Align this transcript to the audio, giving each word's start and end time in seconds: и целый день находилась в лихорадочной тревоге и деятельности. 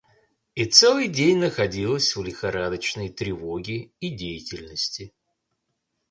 и 0.55 0.65
целый 0.65 1.07
день 1.07 1.37
находилась 1.37 2.15
в 2.15 2.23
лихорадочной 2.23 3.09
тревоге 3.09 3.91
и 3.99 4.09
деятельности. 4.09 5.13